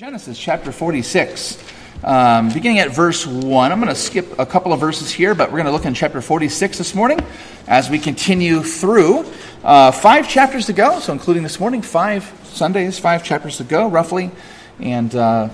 [0.00, 1.62] Genesis chapter 46,
[2.04, 3.70] um, beginning at verse 1.
[3.70, 5.92] I'm going to skip a couple of verses here, but we're going to look in
[5.92, 7.20] chapter 46 this morning
[7.68, 9.30] as we continue through.
[9.62, 13.88] Uh, five chapters to go, so including this morning, five Sundays, five chapters to go,
[13.88, 14.30] roughly.
[14.78, 15.50] And, uh,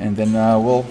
[0.00, 0.84] and then uh, we'll,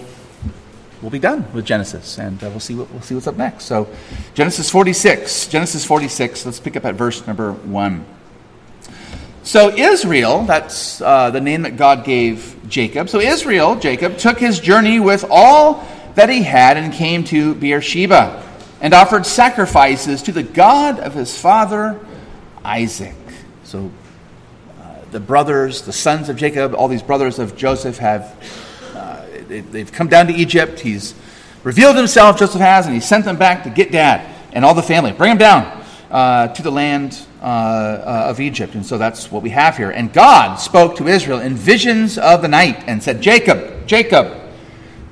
[1.02, 3.66] we'll be done with Genesis, and uh, we'll, see what, we'll see what's up next.
[3.66, 3.94] So,
[4.32, 5.48] Genesis 46.
[5.48, 8.15] Genesis 46, let's pick up at verse number 1.
[9.46, 13.08] So Israel, that's uh, the name that God gave Jacob.
[13.08, 18.42] So Israel, Jacob, took his journey with all that he had and came to Beersheba
[18.80, 21.96] and offered sacrifices to the God of his father
[22.64, 23.14] Isaac.
[23.62, 23.92] So
[24.82, 28.36] uh, the brothers, the sons of Jacob, all these brothers of Joseph have
[28.96, 30.80] uh, they, have come down to Egypt.
[30.80, 31.14] He's
[31.62, 34.82] revealed himself, Joseph has, and he sent them back to get dad and all the
[34.82, 35.12] family.
[35.12, 38.74] Bring them down uh, to the land uh, uh, of Egypt.
[38.74, 39.90] And so that's what we have here.
[39.90, 44.32] And God spoke to Israel in visions of the night and said, Jacob, Jacob.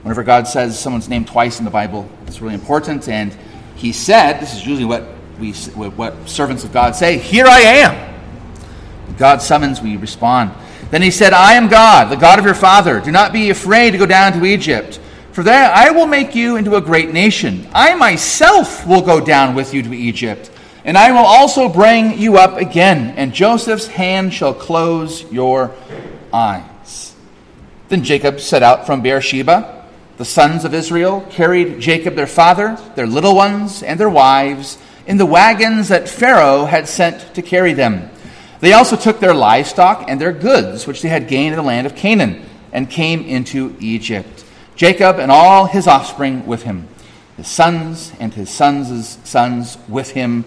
[0.02, 3.08] Whenever God says someone's name twice in the Bible, it's really important.
[3.08, 3.32] And
[3.76, 5.04] he said, this is usually what
[5.38, 8.14] we what servants of God say, Here I am.
[9.16, 10.50] God summons, we respond.
[10.90, 12.98] Then he said, I am God, the God of your father.
[12.98, 14.98] Do not be afraid to go down to Egypt.
[15.30, 17.68] For there I will make you into a great nation.
[17.72, 20.50] I myself will go down with you to Egypt
[20.84, 25.74] and I will also bring you up again, and Joseph's hand shall close your
[26.32, 27.14] eyes.
[27.88, 29.86] Then Jacob set out from Beersheba.
[30.18, 35.16] The sons of Israel carried Jacob their father, their little ones, and their wives in
[35.16, 38.10] the wagons that Pharaoh had sent to carry them.
[38.60, 41.86] They also took their livestock and their goods, which they had gained in the land
[41.86, 44.44] of Canaan, and came into Egypt.
[44.76, 46.88] Jacob and all his offspring with him,
[47.36, 50.44] his sons and his sons' sons with him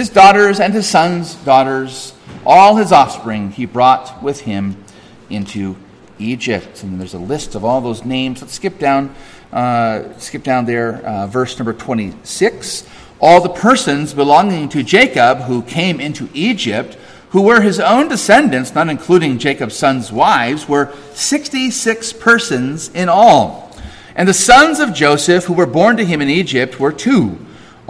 [0.00, 2.14] his daughters and his sons' daughters,
[2.46, 4.82] all his offspring, he brought with him
[5.28, 5.76] into
[6.18, 6.82] Egypt.
[6.82, 8.40] And there's a list of all those names.
[8.40, 9.14] Let's skip down,
[9.52, 12.88] uh, skip down there, uh, verse number 26.
[13.20, 16.96] All the persons belonging to Jacob who came into Egypt,
[17.32, 23.76] who were his own descendants, not including Jacob's sons' wives, were 66 persons in all.
[24.16, 27.38] And the sons of Joseph who were born to him in Egypt were two.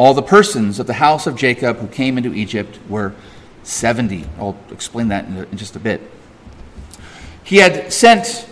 [0.01, 3.13] All the persons of the house of Jacob who came into Egypt were
[3.65, 4.25] 70.
[4.39, 6.01] I'll explain that in, just a bit.
[7.45, 8.49] He had sent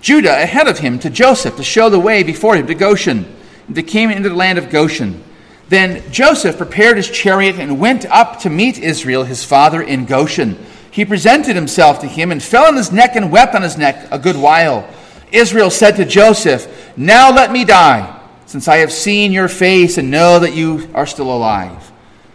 [0.00, 3.30] Judah ahead of him to Joseph to show the way before him to Goshen.
[3.68, 5.22] They came into the land of Goshen.
[5.68, 10.56] Then Joseph prepared his chariot and went up to meet Israel, his father, in Goshen.
[10.90, 14.08] He presented himself to him and fell on his neck and wept on his neck
[14.10, 14.88] a good while.
[15.30, 18.15] Israel said to Joseph, Now let me die
[18.46, 21.92] since I have seen your face and know that you are still alive.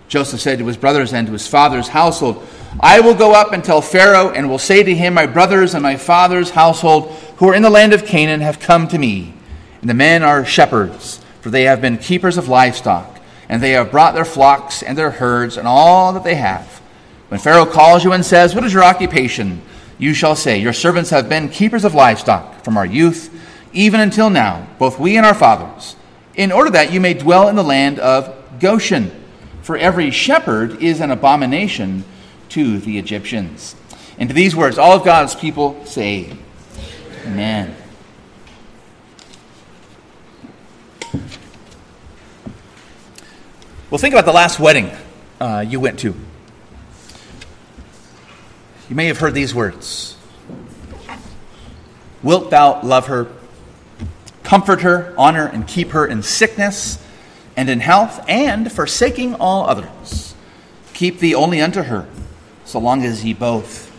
[0.09, 2.45] Joseph said to his brothers and to his father's household,
[2.81, 5.81] I will go up and tell Pharaoh, and will say to him, My brothers and
[5.81, 9.33] my father's household, who are in the land of Canaan, have come to me.
[9.79, 13.91] And the men are shepherds, for they have been keepers of livestock, and they have
[13.91, 16.67] brought their flocks and their herds and all that they have.
[17.29, 19.61] When Pharaoh calls you and says, What is your occupation?
[19.97, 23.33] You shall say, Your servants have been keepers of livestock from our youth,
[23.71, 25.95] even until now, both we and our fathers
[26.36, 29.12] in order that you may dwell in the land of Goshen.
[29.62, 32.03] For every shepherd is an abomination
[32.50, 33.75] to the Egyptians.
[34.18, 36.36] And to these words, all of God's people say,
[37.25, 37.75] Amen.
[43.90, 44.90] Well, think about the last wedding
[45.40, 46.16] uh, you went to.
[48.90, 50.18] You may have heard these words
[52.24, 53.28] Wilt thou love her
[54.51, 57.01] comfort her, honor, and keep her in sickness
[57.56, 60.35] and in health, and forsaking all others.
[60.94, 62.06] Keep thee only unto her,
[62.66, 63.89] so long as ye both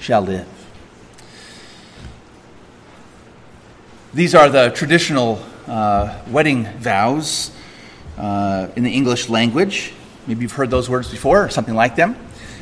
[0.00, 0.48] shall live.
[4.12, 7.52] These are the traditional uh, wedding vows
[8.18, 9.92] uh, in the English language.
[10.26, 12.16] Maybe you've heard those words before, or something like them.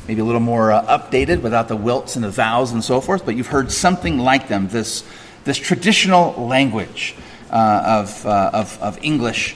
[0.06, 3.25] Maybe a little more uh, updated without the wilts and the vows and so forth,
[3.25, 4.69] but you've heard something like them.
[4.69, 5.05] This
[5.44, 7.14] this traditional language
[7.50, 9.55] uh, of, uh, of, of, English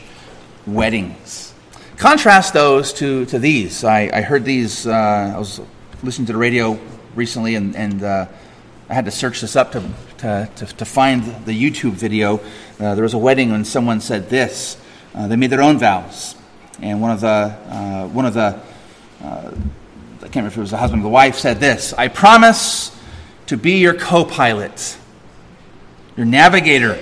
[0.66, 1.52] weddings.
[1.96, 3.82] Contrast those to, to these.
[3.82, 5.60] I, I heard these, uh, I was
[6.02, 6.78] listening to the radio
[7.14, 8.26] recently, and, and uh,
[8.88, 12.40] I had to search this up to, to, to, to find the YouTube video.
[12.78, 14.76] Uh, there was a wedding and someone said this.
[15.14, 16.36] Uh, they made their own vows.
[16.80, 17.50] And one of the,
[18.12, 18.60] one of the
[20.18, 22.94] I can't remember if it was the husband or the wife, said this I promise
[23.46, 24.98] to be your co pilot
[26.18, 27.00] your navigator,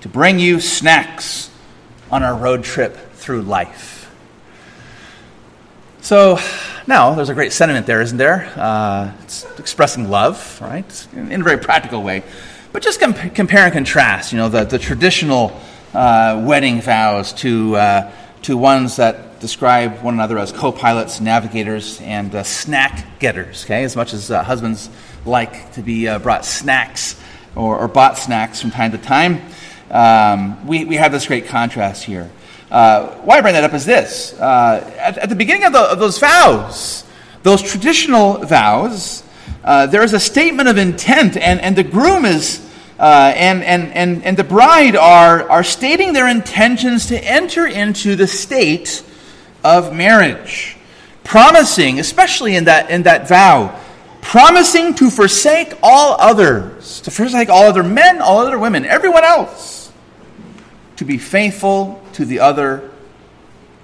[0.00, 1.50] to bring you snacks
[2.08, 4.08] on our road trip through life.
[6.02, 6.38] So
[6.86, 8.48] now there's a great sentiment there, isn't there?
[8.54, 11.08] Uh, it's expressing love, right?
[11.14, 12.22] In, a very practical way.
[12.70, 15.60] but just comp- compare and contrast, you know, the, the traditional
[15.92, 18.12] uh, wedding vows to, uh,
[18.42, 23.82] to ones that describe one another as co pilots, navigators, and uh, snack getters, okay?
[23.82, 24.90] As much as uh, husbands
[25.24, 27.20] like to be uh, brought snacks
[27.56, 29.40] or, or, bought snacks from time to time,
[29.90, 32.30] um, we, we have this great contrast here.
[32.70, 35.98] Uh, why I bring that up is this at, at, the beginning of, the, of,
[35.98, 37.04] those vows,
[37.42, 39.22] those traditional vows,
[39.64, 42.66] there is a statement of intent, and, and the groom is
[42.98, 48.16] uh, and, and, and, and the bride are, are stating their intentions to enter into
[48.16, 49.02] the state
[49.62, 50.76] of marriage,
[51.22, 53.78] promising, especially in that, in that vow,
[54.26, 59.92] promising to forsake all others, to forsake all other men, all other women, everyone else,
[60.96, 62.90] to be faithful to the other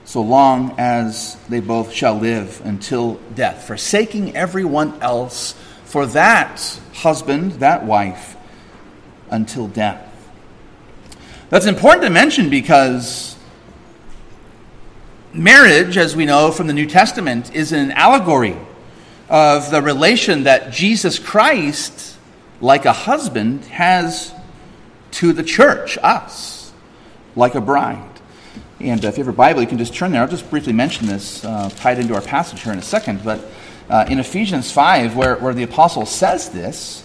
[0.05, 5.55] so long as they both shall live until death, forsaking everyone else
[5.85, 8.37] for that husband, that wife
[9.31, 10.09] until death.
[11.51, 13.37] That's important to mention because
[15.33, 18.57] marriage, as we know from the New Testament, is an allegory
[19.33, 22.19] of the relation that Jesus Christ,
[22.61, 24.31] like a husband, has
[25.13, 26.71] to the church, us,
[27.35, 28.21] like a bride.
[28.79, 30.21] And uh, if you have a Bible, you can just turn there.
[30.21, 33.25] I'll just briefly mention this, uh, tied into our passage here in a second.
[33.25, 33.43] But
[33.89, 37.03] uh, in Ephesians 5, where, where the apostle says this,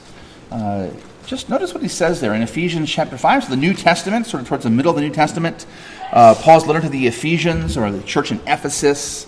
[0.51, 0.89] uh,
[1.25, 3.45] just notice what he says there in Ephesians chapter 5.
[3.45, 5.65] So, the New Testament, sort of towards the middle of the New Testament,
[6.11, 9.27] uh, Paul's letter to the Ephesians or the church in Ephesus.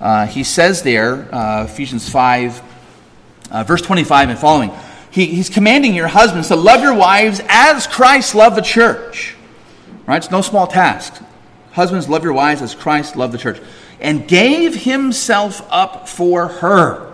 [0.00, 2.62] Uh, he says there, uh, Ephesians 5,
[3.50, 4.70] uh, verse 25 and following,
[5.10, 9.34] he, he's commanding your husbands to love your wives as Christ loved the church.
[10.06, 10.18] Right?
[10.18, 11.22] It's no small task.
[11.72, 13.60] Husbands, love your wives as Christ loved the church
[14.00, 17.08] and gave himself up for her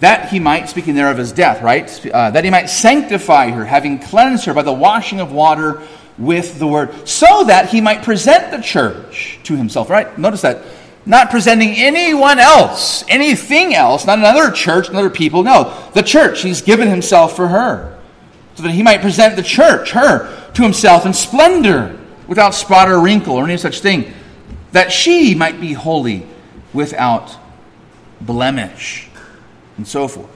[0.00, 2.06] that he might, speaking there of his death, right?
[2.06, 5.82] Uh, that he might sanctify her, having cleansed her by the washing of water
[6.16, 10.16] with the word, so that he might present the church to himself, right?
[10.18, 10.64] Notice that.
[11.10, 15.42] Not presenting anyone else, anything else, not another church, another people.
[15.42, 16.42] No, the church.
[16.42, 17.98] He's given himself for her,
[18.54, 21.98] so that he might present the church, her, to himself in splendor,
[22.28, 24.12] without spot or wrinkle or any such thing,
[24.70, 26.24] that she might be holy
[26.72, 27.36] without
[28.20, 29.08] blemish
[29.78, 30.30] and so forth.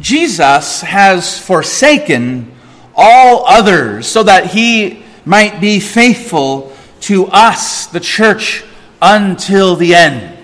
[0.00, 2.52] Jesus has forsaken
[2.94, 8.64] all others so that he might be faithful to us, the church,
[9.00, 10.36] until the end.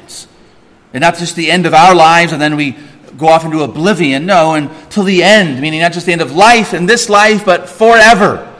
[0.92, 2.76] And not just the end of our lives and then we
[3.16, 4.26] go off into oblivion.
[4.26, 7.68] No, until the end, meaning not just the end of life in this life, but
[7.68, 8.52] forever.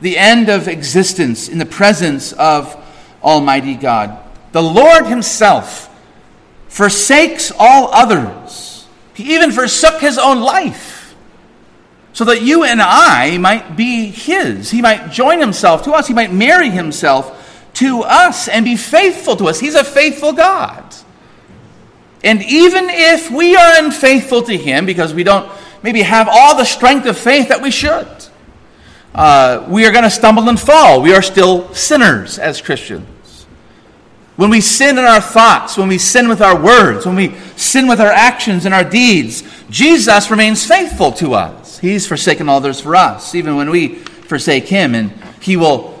[0.00, 2.76] The end of existence in the presence of
[3.22, 4.18] Almighty God.
[4.52, 5.88] The Lord Himself
[6.68, 8.86] forsakes all others.
[9.14, 11.14] He even forsook his own life
[12.14, 14.70] so that you and I might be his.
[14.70, 16.06] He might join himself to us.
[16.06, 17.38] He might marry himself
[17.74, 19.58] to us and be faithful to us.
[19.58, 20.84] He's a faithful God.
[22.24, 25.50] And even if we are unfaithful to him because we don't
[25.82, 28.08] maybe have all the strength of faith that we should,
[29.14, 31.02] uh, we are going to stumble and fall.
[31.02, 33.08] We are still sinners as Christians.
[34.36, 37.86] When we sin in our thoughts, when we sin with our words, when we sin
[37.86, 41.78] with our actions and our deeds, Jesus remains faithful to us.
[41.78, 45.91] He's forsaken others for us, even when we forsake Him, and He will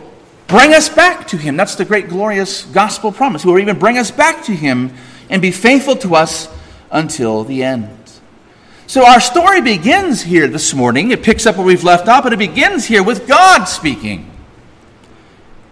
[0.46, 1.56] bring us back to Him.
[1.56, 3.42] That's the great, glorious gospel promise.
[3.42, 4.94] He will even bring us back to Him
[5.30, 6.48] and be faithful to us
[6.90, 7.98] until the end.
[8.86, 11.12] So our story begins here this morning.
[11.12, 14.30] It picks up where we've left off, but it begins here with God speaking.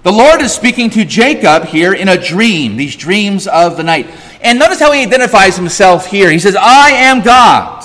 [0.02, 4.08] The Lord is speaking to Jacob here in a dream, these dreams of the night.
[4.40, 6.30] And notice how he identifies himself here.
[6.30, 7.84] He says, I am God,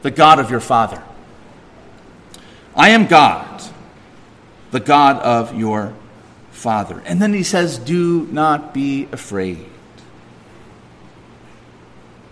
[0.00, 1.02] the God of your father.
[2.74, 3.62] I am God,
[4.76, 5.94] the God of your
[6.50, 7.02] father.
[7.06, 9.64] And then he says, Do not be afraid.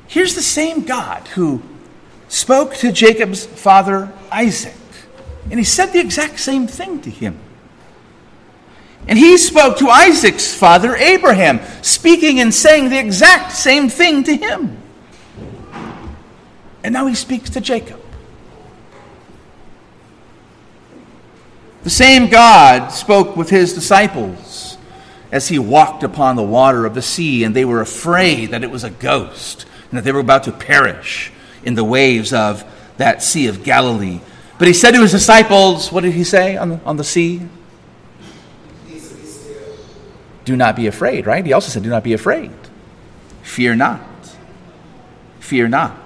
[0.09, 1.63] Here's the same God who
[2.29, 4.75] spoke to Jacob's father Isaac,
[5.51, 7.39] and he said the exact same thing to him.
[9.09, 14.37] And he spoke to Isaac's father, Abraham, speaking and saying the exact same thing to
[14.37, 14.77] him.
[16.83, 18.04] And now he speaks to Jacob.
[21.85, 24.77] The same God spoke with his disciples
[25.31, 28.71] as he walked upon the water of the sea, and they were afraid that it
[28.71, 32.65] was a ghost and that they were about to perish in the waves of
[32.97, 34.21] that Sea of Galilee.
[34.59, 37.43] But he said to his disciples, What did he say on the, on the sea?
[40.45, 41.45] do not be afraid, right?
[41.45, 42.53] He also said, do not be afraid.
[43.43, 44.03] Fear not.
[45.41, 45.99] Fear not.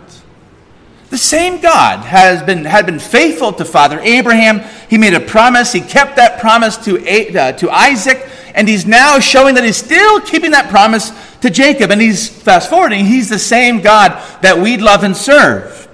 [1.11, 4.61] The same God has been, had been faithful to Father Abraham.
[4.91, 5.73] He made a promise.
[5.73, 8.29] He kept that promise to, uh, to Isaac.
[8.55, 11.91] And he's now showing that he's still keeping that promise to Jacob.
[11.91, 13.07] And he's fast forwarding.
[13.07, 14.12] He's the same God
[14.43, 15.88] that we love and serve.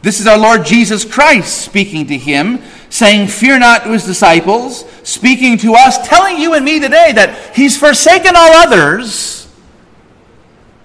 [0.00, 4.84] This is our Lord Jesus Christ speaking to him, saying, Fear not to his disciples,
[5.02, 9.48] speaking to us, telling you and me today that he's forsaken all others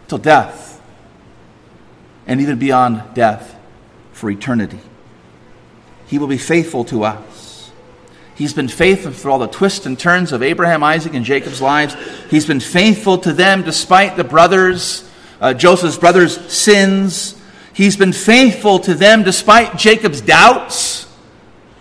[0.07, 0.81] till death,
[2.27, 3.58] and even beyond death
[4.19, 4.79] for eternity.
[6.07, 7.71] He will be faithful to us.
[8.35, 11.95] He's been faithful through all the twists and turns of Abraham, Isaac, and Jacob's lives.
[12.29, 15.09] He's been faithful to them despite the brothers,
[15.39, 17.39] uh, Joseph's brothers' sins.
[17.73, 21.07] He's been faithful to them despite Jacob's doubts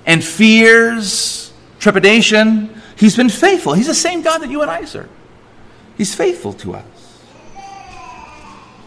[0.07, 2.80] and fears, trepidation.
[2.97, 3.73] He's been faithful.
[3.73, 5.09] He's the same God that you and I serve.
[5.97, 6.85] He's faithful to us.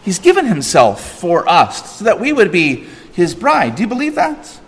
[0.04, 3.76] He's given himself for us so that we would be his bride.
[3.76, 4.60] Do you believe that?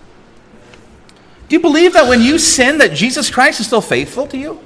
[1.48, 4.60] Do you believe that when you sin that Jesus Christ is still faithful to you?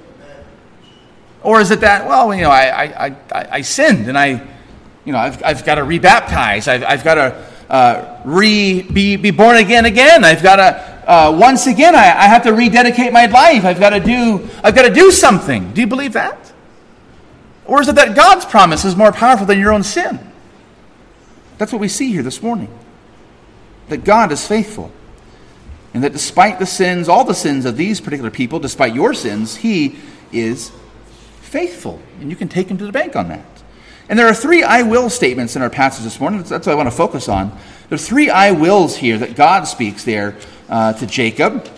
[1.43, 4.29] Or is it that, well, you know, I, I, I, I sinned and I,
[5.05, 6.69] you know, I've, I've got to rebaptize.
[6.69, 10.25] I've, I've got to uh, re, be, be born again again.
[10.25, 13.65] I've got to, uh, once again, I, I have to rededicate my life.
[13.65, 15.73] I've got to do, I've got to do something.
[15.73, 16.53] Do you believe that?
[17.65, 20.19] Or is it that God's promise is more powerful than your own sin?
[21.59, 22.69] That's what we see here this morning
[23.89, 24.93] that God is faithful.
[25.95, 29.57] And that despite the sins, all the sins of these particular people, despite your sins,
[29.57, 29.99] He
[30.33, 30.71] is
[31.41, 32.01] faithful.
[32.21, 33.45] And you can take Him to the bank on that.
[34.09, 36.43] And there are three I will statements in our passage this morning.
[36.43, 37.51] That's what I want to focus on.
[37.89, 40.37] There are three I wills here that God speaks there
[40.69, 41.69] uh, to Jacob.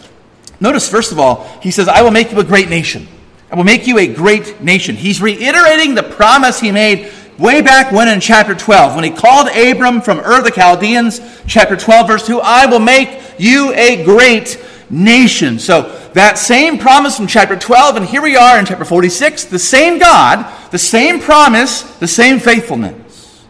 [0.61, 3.09] Notice, first of all, He says, I will make you a great nation.
[3.50, 4.95] I will make you a great nation.
[4.97, 9.49] He's reiterating the promise He made way back when in chapter 12, when he called
[9.49, 14.62] Abram from Ur the Chaldeans, chapter 12, verse 2, I will make you a great
[14.90, 15.59] nation.
[15.59, 19.59] So that same promise from chapter 12, and here we are in chapter 46, the
[19.59, 23.47] same God, the same promise, the same faithfulness.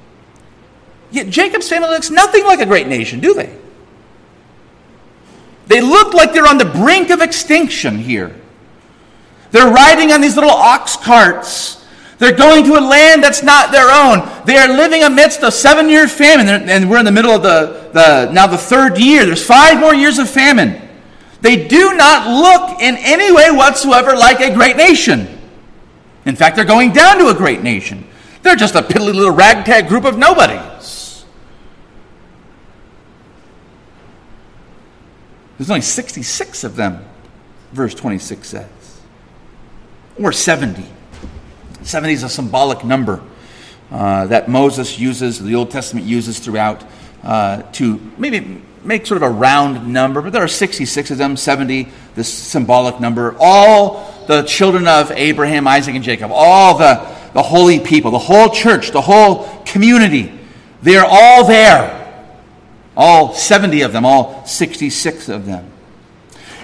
[1.11, 3.57] Yet Jacob's family looks nothing like a great nation, do they?
[5.67, 8.37] They look like they're on the brink of extinction here.
[9.51, 11.80] They're riding on these little ox carts
[12.21, 14.45] they're going to a land that's not their own.
[14.45, 17.89] They are living amidst a seven year famine, and we're in the middle of the,
[17.95, 19.25] the now the third year.
[19.25, 20.87] There's five more years of famine.
[21.41, 25.39] They do not look in any way whatsoever like a great nation.
[26.27, 28.07] In fact, they're going down to a great nation.
[28.43, 31.25] They're just a piddly little ragtag group of nobodies.
[35.57, 37.03] There's only 66 of them,
[37.73, 39.01] verse 26 says,
[40.19, 41.00] or 70.
[41.83, 43.23] 70 is a symbolic number
[43.91, 46.85] uh, that Moses uses, the Old Testament uses throughout
[47.23, 51.37] uh, to maybe make sort of a round number, but there are 66 of them,
[51.37, 53.37] 70, this symbolic number.
[53.39, 56.95] All the children of Abraham, Isaac, and Jacob, all the,
[57.35, 60.39] the holy people, the whole church, the whole community,
[60.83, 61.97] they're all there.
[62.97, 65.71] All 70 of them, all 66 of them.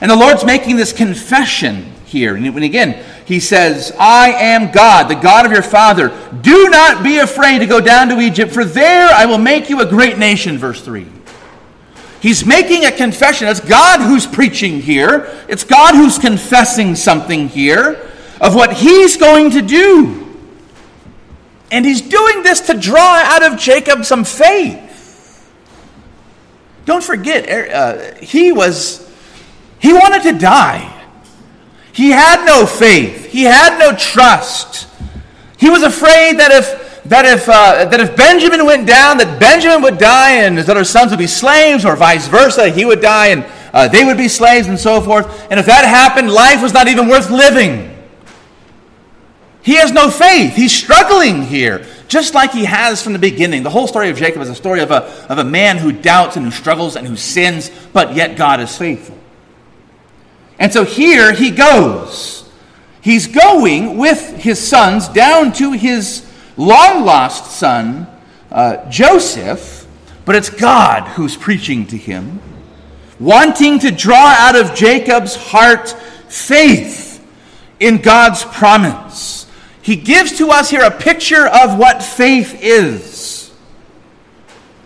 [0.01, 2.37] And the Lord's making this confession here.
[2.37, 6.09] And again, he says, I am God, the God of your father.
[6.43, 9.81] Do not be afraid to go down to Egypt, for there I will make you
[9.81, 10.59] a great nation.
[10.59, 11.07] Verse 3.
[12.21, 13.49] He's making a confession.
[13.49, 18.01] It's God who's preaching here, it's God who's confessing something here
[18.41, 20.23] of what he's going to do.
[21.73, 24.85] And he's doing this to draw out of Jacob some faith.
[26.85, 29.13] Don't forget, er, uh, he was,
[29.81, 30.93] he wanted to die.
[31.97, 33.25] He had no faith.
[33.25, 34.87] He had no trust.
[35.57, 39.81] He was afraid that if that if uh, that if Benjamin went down, that Benjamin
[39.81, 42.69] would die, and his other sons would be slaves, or vice versa.
[42.69, 45.51] He would die, and uh, they would be slaves, and so forth.
[45.51, 47.97] And if that happened, life was not even worth living.
[49.63, 50.55] He has no faith.
[50.55, 53.63] He's struggling here, just like he has from the beginning.
[53.63, 56.37] The whole story of Jacob is a story of a, of a man who doubts
[56.37, 59.17] and who struggles and who sins, but yet God is faithful.
[60.59, 62.49] And so here he goes.
[63.01, 68.09] He's going with his sons down to his long lost son,
[68.51, 69.87] uh, Joseph,
[70.25, 72.41] but it's God who's preaching to him,
[73.21, 75.91] wanting to draw out of Jacob's heart
[76.29, 77.25] faith
[77.79, 79.47] in God's promise.
[79.83, 83.53] He gives to us here a picture of what faith is.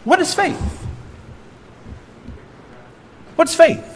[0.04, 0.58] What is faith?
[3.36, 3.89] What's faith?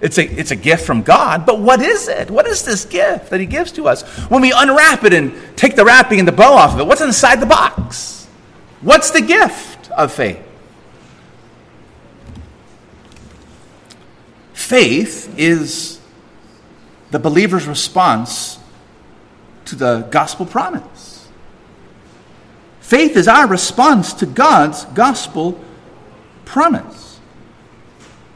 [0.00, 2.30] It's a, it's a gift from God, but what is it?
[2.30, 4.02] What is this gift that He gives to us?
[4.28, 7.00] When we unwrap it and take the wrapping and the bow off of it, what's
[7.00, 8.26] inside the box?
[8.80, 10.40] What's the gift of faith?
[14.52, 15.98] Faith is
[17.10, 18.58] the believer's response
[19.64, 21.26] to the gospel promise.
[22.80, 25.58] Faith is our response to God's gospel
[26.44, 27.07] promise.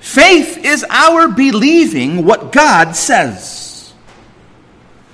[0.03, 3.95] Faith is our believing what God says.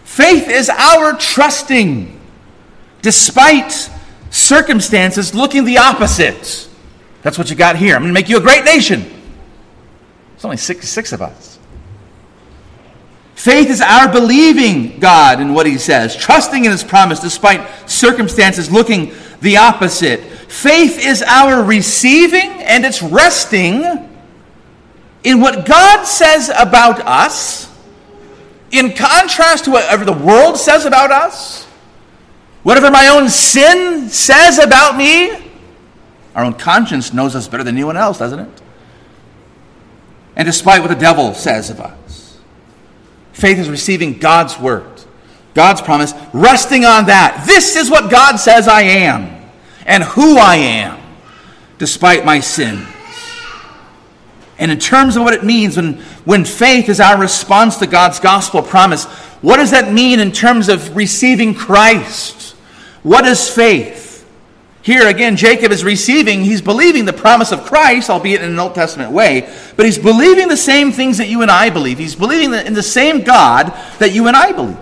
[0.02, 2.18] Faith is our trusting
[3.02, 3.90] despite
[4.30, 6.70] circumstances looking the opposite.
[7.20, 7.96] That's what you got here.
[7.96, 9.02] I'm going to make you a great nation.
[10.30, 11.58] There's only six, six of us.
[13.34, 18.72] Faith is our believing God in what He says, trusting in His promise despite circumstances
[18.72, 20.20] looking the opposite.
[20.20, 24.07] Faith is our receiving and it's resting
[25.24, 27.70] in what God says about us,
[28.70, 31.64] in contrast to whatever the world says about us,
[32.62, 35.50] whatever my own sin says about me.
[36.34, 38.62] Our own conscience knows us better than anyone else, doesn't it?
[40.36, 42.38] And despite what the devil says of us,
[43.32, 45.02] faith is receiving God's word,
[45.54, 47.44] God's promise, resting on that.
[47.46, 49.50] This is what God says I am
[49.84, 51.00] and who I am,
[51.78, 52.86] despite my sins.
[54.58, 58.18] And in terms of what it means when, when faith is our response to God's
[58.18, 59.04] gospel promise,
[59.40, 62.56] what does that mean in terms of receiving Christ?
[63.02, 64.08] What is faith?
[64.82, 68.74] Here again, Jacob is receiving, he's believing the promise of Christ, albeit in an Old
[68.74, 71.98] Testament way, but he's believing the same things that you and I believe.
[71.98, 74.78] He's believing in the same God that you and I believe.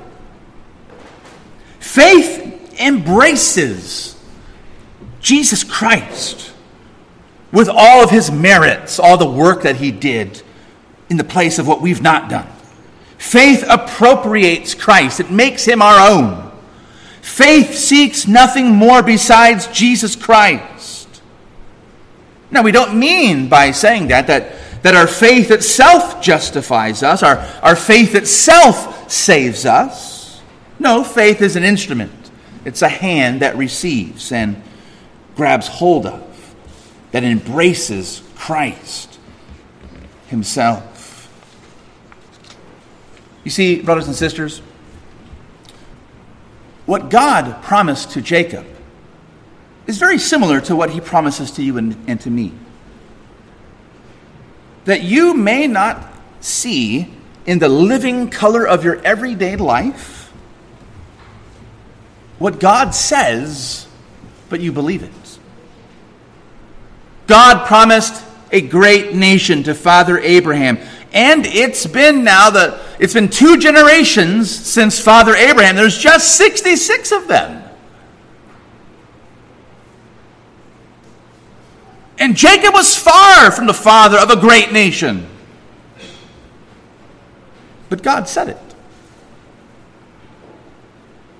[1.80, 4.16] Faith embraces
[5.20, 6.52] Jesus Christ,
[7.52, 10.42] with all of his merits, all the work that he did
[11.08, 12.48] in the place of what we've not done.
[13.18, 16.52] Faith appropriates Christ, it makes him our own.
[17.22, 21.22] Faith seeks nothing more besides Jesus Christ.
[22.50, 27.38] Now, we don't mean by saying that that, that our faith itself justifies us, our,
[27.62, 30.40] our faith itself saves us.
[30.78, 32.30] No, faith is an instrument,
[32.64, 34.62] it's a hand that receives and
[35.34, 36.22] grabs hold of,
[37.16, 39.18] that embraces Christ
[40.26, 41.32] Himself.
[43.42, 44.58] You see, brothers and sisters,
[46.84, 48.66] what God promised to Jacob
[49.86, 52.52] is very similar to what He promises to you and, and to me.
[54.84, 57.10] That you may not see
[57.46, 60.30] in the living color of your everyday life
[62.38, 63.88] what God says,
[64.50, 65.25] but you believe it.
[67.26, 70.78] God promised a great nation to Father Abraham.
[71.12, 75.76] And it's been now the it's been two generations since Father Abraham.
[75.76, 77.62] There's just 66 of them.
[82.18, 85.26] And Jacob was far from the father of a great nation.
[87.88, 88.58] But God said it.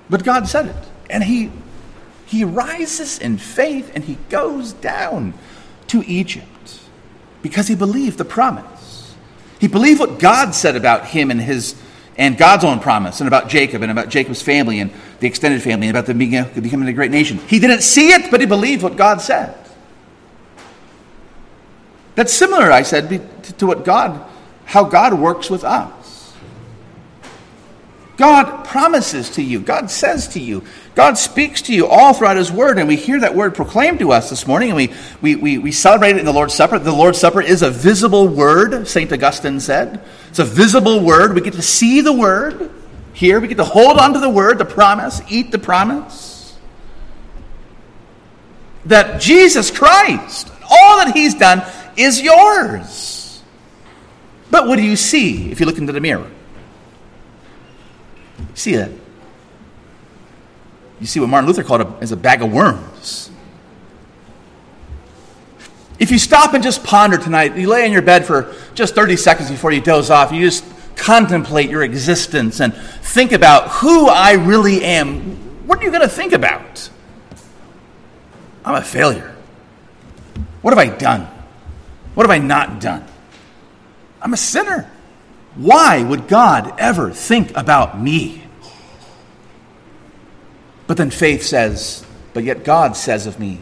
[0.09, 0.75] But God said it.
[1.09, 1.51] And he
[2.25, 5.33] he rises in faith and he goes down
[5.87, 6.79] to Egypt
[7.41, 9.15] because he believed the promise.
[9.59, 11.75] He believed what God said about him and his
[12.17, 15.87] and God's own promise and about Jacob and about Jacob's family and the extended family
[15.87, 17.37] and about them becoming a great nation.
[17.47, 19.55] He didn't see it, but he believed what God said.
[22.15, 23.09] That's similar, I said,
[23.59, 24.27] to what God,
[24.65, 25.93] how God works with us.
[28.17, 30.63] God promises to you, God says to you,
[30.95, 34.11] God speaks to you all throughout His Word, and we hear that word proclaimed to
[34.11, 36.79] us this morning, and we, we, we, we celebrate it in the Lord's Supper.
[36.79, 39.13] The Lord's Supper is a visible word, St.
[39.13, 40.03] Augustine said.
[40.29, 41.35] It's a visible word.
[41.35, 42.71] We get to see the word
[43.13, 46.55] here, we get to hold on to the word, the promise, eat the promise.
[48.85, 51.63] That Jesus Christ, all that He's done,
[51.95, 53.43] is yours.
[54.49, 56.29] But what do you see if you look into the mirror?
[58.57, 58.89] See that?
[60.99, 63.29] You see what Martin Luther called a, as a bag of worms.
[65.99, 69.15] If you stop and just ponder tonight, you lay in your bed for just 30
[69.15, 70.65] seconds before you doze off, you just
[70.95, 76.09] contemplate your existence and think about who I really am, what are you going to
[76.09, 76.89] think about?
[78.65, 79.35] I'm a failure.
[80.63, 81.27] What have I done?
[82.15, 83.05] What have I not done?
[84.19, 84.89] I'm a sinner.
[85.57, 88.46] Why would God ever think about me?
[90.87, 93.59] But then faith says, But yet God says of me,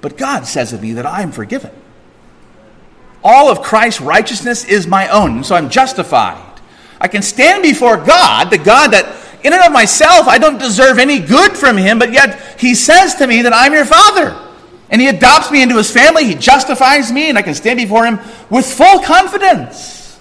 [0.00, 1.72] but God says of me that I am forgiven.
[3.22, 6.60] All of Christ's righteousness is my own, so I'm justified.
[7.00, 9.04] I can stand before God, the God that
[9.42, 13.14] in and of myself I don't deserve any good from him, but yet he says
[13.16, 14.40] to me that I'm your father.
[14.90, 18.04] And he adopts me into his family, he justifies me, and I can stand before
[18.04, 20.20] him with full confidence.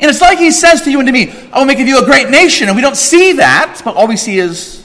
[0.00, 2.02] And it's like he says to you and to me, I will make of you
[2.02, 2.66] a great nation.
[2.66, 4.83] And we don't see that, but all we see is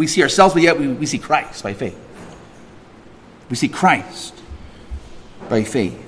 [0.00, 1.98] we see ourselves, but yet we, we see Christ by faith.
[3.50, 4.32] We see Christ
[5.50, 6.00] by faith.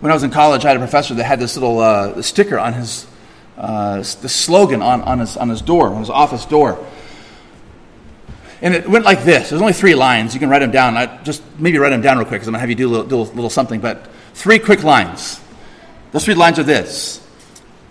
[0.00, 2.58] When I was in college, I had a professor that had this little uh, sticker
[2.58, 3.06] on his,
[3.56, 6.84] uh, the slogan on, on, his, on his door, on his office door.
[8.60, 9.50] And it went like this.
[9.50, 10.34] There's only three lines.
[10.34, 10.96] You can write them down.
[10.96, 12.88] I just maybe write them down real quick because I'm going to have you do
[12.88, 13.80] a little, do a little something.
[13.80, 15.40] But three quick lines.
[16.10, 17.24] Those three lines are this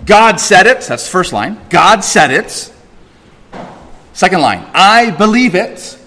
[0.04, 0.82] God said it.
[0.82, 1.58] That's the first line.
[1.70, 2.74] God said it.
[4.14, 4.70] Second line.
[4.74, 5.98] I believe it.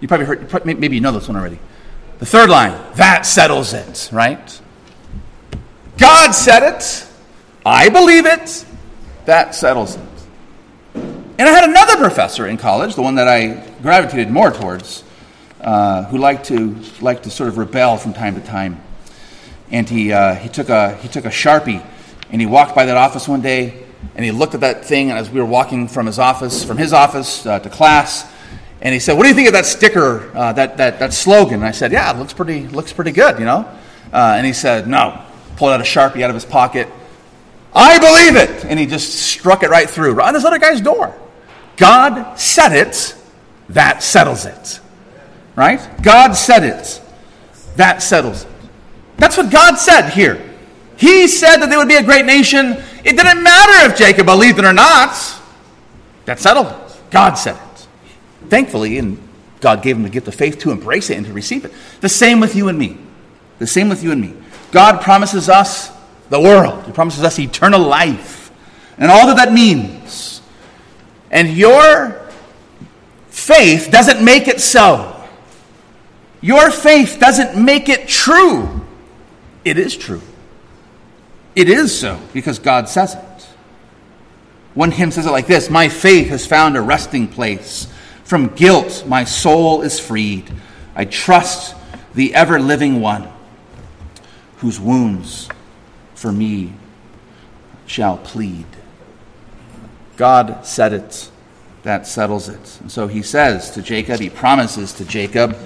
[0.00, 1.58] You probably heard, maybe you know this one already.
[2.18, 2.78] The third line.
[2.94, 4.60] That settles it, right?
[5.98, 7.06] God said it.
[7.64, 8.64] I believe it.
[9.26, 10.02] That settles it.
[10.94, 15.04] And I had another professor in college, the one that I gravitated more towards,
[15.60, 18.82] uh, who liked to, liked to sort of rebel from time to time.
[19.70, 21.84] And he, uh, he, took a, he took a Sharpie
[22.30, 23.82] and he walked by that office one day
[24.14, 26.76] and he looked at that thing and as we were walking from his office, from
[26.76, 28.30] his office uh, to class.
[28.82, 31.56] And he said, What do you think of that sticker, uh, that, that, that slogan?
[31.56, 33.68] And I said, Yeah, it looks pretty, looks pretty good, you know?
[34.12, 35.24] Uh, and he said, No.
[35.56, 36.88] Pulled out a Sharpie out of his pocket.
[37.74, 38.64] I believe it.
[38.64, 41.14] And he just struck it right through, right on this other guy's door.
[41.76, 43.14] God said it,
[43.70, 44.80] that settles it.
[45.56, 45.80] Right?
[46.02, 47.00] God said it,
[47.76, 48.50] that settles it.
[49.18, 50.49] That's what God said here.
[51.00, 52.72] He said that there would be a great nation.
[53.04, 55.16] It didn't matter if Jacob believed it or not.
[56.26, 57.00] That settled it.
[57.10, 57.86] God said it.
[58.50, 59.18] Thankfully, and
[59.60, 61.72] God gave him the gift of faith to embrace it and to receive it.
[62.02, 62.98] The same with you and me.
[63.58, 64.34] The same with you and me.
[64.72, 65.90] God promises us
[66.28, 68.52] the world, He promises us eternal life,
[68.98, 70.42] and all that that means.
[71.30, 72.28] And your
[73.28, 75.26] faith doesn't make it so.
[76.42, 78.82] Your faith doesn't make it true.
[79.64, 80.20] It is true.
[81.60, 83.48] It is so because God says it.
[84.72, 87.86] One hymn says it like this My faith has found a resting place.
[88.24, 90.50] From guilt, my soul is freed.
[90.94, 91.76] I trust
[92.14, 93.28] the ever living one
[94.56, 95.50] whose wounds
[96.14, 96.72] for me
[97.84, 98.64] shall plead.
[100.16, 101.30] God said it.
[101.82, 102.78] That settles it.
[102.80, 105.58] And so he says to Jacob, he promises to Jacob,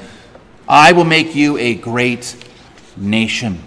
[0.68, 2.34] I will make you a great
[2.96, 3.62] nation.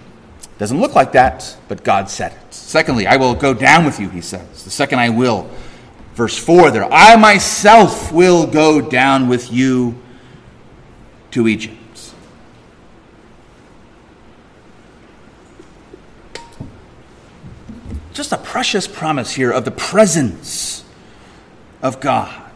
[0.58, 2.54] Doesn't look like that, but God said it.
[2.54, 4.64] Secondly, I will go down with you, he says.
[4.64, 5.50] The second I will.
[6.16, 10.02] Verse 4 there, I myself will go down with you
[11.32, 11.78] to Egypt.
[18.18, 20.84] just a precious promise here of the presence
[21.84, 22.52] of God.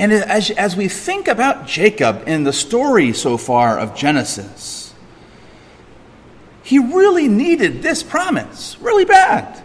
[0.00, 4.85] And as, as we think about Jacob in the story so far of Genesis,
[6.66, 9.62] he really needed this promise really bad.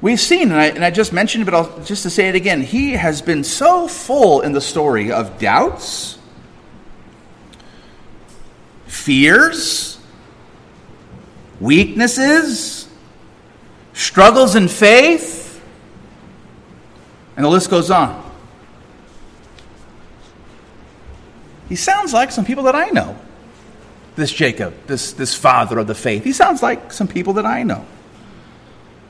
[0.00, 2.62] We've seen, and I, and I just mentioned, but I'll, just to say it again,
[2.62, 6.20] he has been so full in the story of doubts,
[8.86, 9.98] fears,
[11.58, 12.88] weaknesses,
[13.94, 15.60] struggles in faith,
[17.34, 18.24] and the list goes on.
[21.68, 23.18] He sounds like some people that I know.
[24.18, 26.24] This Jacob, this, this father of the faith.
[26.24, 27.86] He sounds like some people that I know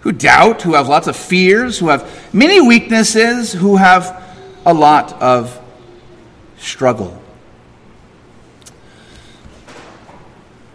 [0.00, 4.22] who doubt, who have lots of fears, who have many weaknesses, who have
[4.64, 5.58] a lot of
[6.58, 7.20] struggle.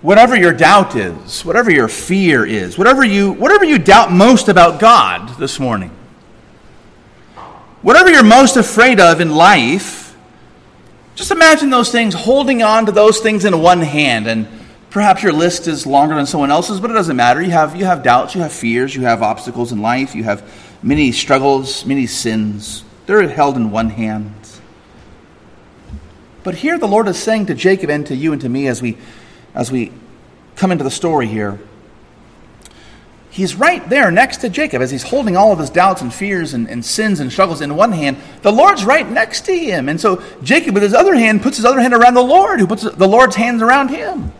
[0.03, 4.79] whatever your doubt is, whatever your fear is, whatever you, whatever you doubt most about
[4.79, 5.91] God this morning,
[7.81, 10.02] whatever you're most afraid of in life,
[11.15, 14.27] just imagine those things, holding on to those things in one hand.
[14.27, 14.47] And
[14.89, 17.41] perhaps your list is longer than someone else's, but it doesn't matter.
[17.41, 20.49] You have, you have doubts, you have fears, you have obstacles in life, you have
[20.81, 22.83] many struggles, many sins.
[23.05, 24.33] They're held in one hand.
[26.43, 28.81] But here the Lord is saying to Jacob and to you and to me as
[28.81, 28.97] we
[29.55, 29.91] as we
[30.55, 31.59] come into the story here,
[33.33, 36.53] he's right there next to Jacob as he's holding all of his doubts and fears
[36.53, 38.17] and, and, sins and struggles in one hand.
[38.43, 39.89] The Lord's right next to him.
[39.89, 42.67] And so Jacob, with his other hand, puts his other hand around the Lord, who
[42.67, 44.31] puts the Lord's hands around him.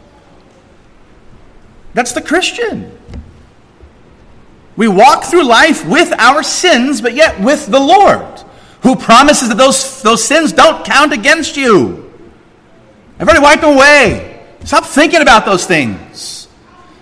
[1.96, 2.96] That's the Christian.
[4.76, 8.42] We walk through life with our sins, but yet with the Lord,
[8.84, 12.14] who promises that those, those sins don't count against you.
[13.20, 14.46] I've already wiped them away.
[14.66, 16.48] Stop thinking about those things.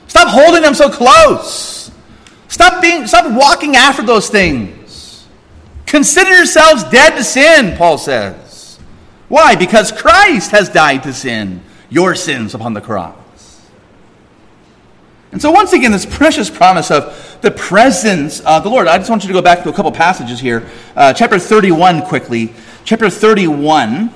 [0.08, 1.71] Stop holding them so close.
[2.52, 5.26] Stop being stop walking after those things.
[5.86, 8.78] Consider yourselves dead to sin, Paul says.
[9.30, 9.56] Why?
[9.56, 11.64] Because Christ has died to sin.
[11.90, 13.62] your sins upon the cross.
[15.32, 18.88] And so, once again, this precious promise of the presence of the Lord.
[18.88, 20.70] I just want you to go back to a couple passages here.
[20.94, 22.54] Uh, chapter 31, quickly.
[22.84, 24.10] Chapter 31.
[24.10, 24.12] Uh,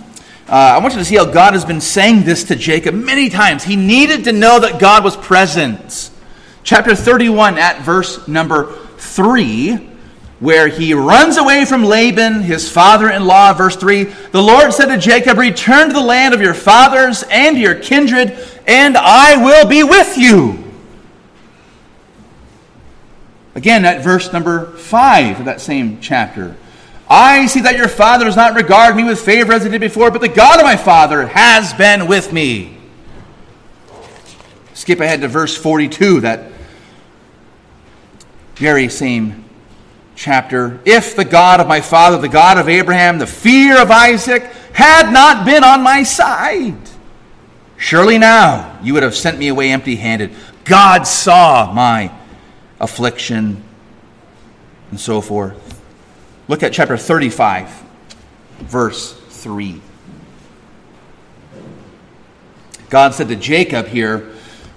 [0.49, 3.63] I want you to see how God has been saying this to Jacob many times.
[3.63, 6.11] He needed to know that God was present.
[6.65, 9.91] Chapter 31, at verse number 3
[10.39, 13.53] where he runs away from Laban, his father in law.
[13.53, 17.57] Verse 3 The Lord said to Jacob, Return to the land of your fathers and
[17.57, 20.63] your kindred, and I will be with you.
[23.55, 26.57] Again, at verse number 5 of that same chapter.
[27.07, 30.11] I see that your father does not regard me with favor as he did before,
[30.11, 32.77] but the God of my father has been with me.
[34.73, 36.51] Skip ahead to verse 42, that
[38.55, 39.45] very same
[40.15, 40.79] chapter.
[40.85, 45.11] If the God of my father, the God of Abraham, the fear of Isaac had
[45.11, 46.77] not been on my side,
[47.77, 50.31] surely now you would have sent me away empty handed.
[50.63, 52.11] God saw my
[52.79, 53.63] affliction,
[54.91, 55.81] and so forth.
[56.47, 57.69] Look at chapter 35,
[58.59, 59.81] verse 3.
[62.89, 64.31] God said to Jacob here,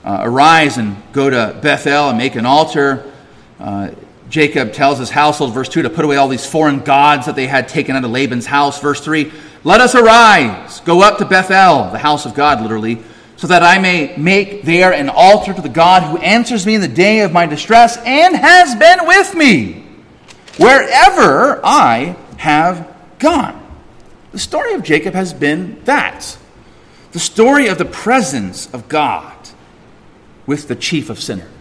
[0.04, 3.12] uh, Arise and go to Bethel and make an altar.
[3.58, 3.90] Uh,
[4.30, 7.46] Jacob tells his household, verse 2, to put away all these foreign gods that they
[7.46, 8.80] had taken out of Laban's house.
[8.80, 9.32] Verse 3,
[9.64, 13.02] let us arise, go up to Bethel, the house of God, literally,
[13.36, 16.80] so that I may make there an altar to the God who answers me in
[16.80, 19.84] the day of my distress and has been with me
[20.58, 23.64] wherever I have gone.
[24.32, 26.36] The story of Jacob has been that
[27.12, 29.34] the story of the presence of God
[30.46, 31.57] with the chief of sinners.